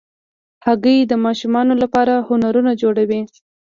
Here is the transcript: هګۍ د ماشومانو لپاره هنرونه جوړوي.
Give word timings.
هګۍ 0.65 0.97
د 1.05 1.13
ماشومانو 1.25 1.73
لپاره 1.83 2.13
هنرونه 2.27 2.71
جوړوي. 2.81 3.21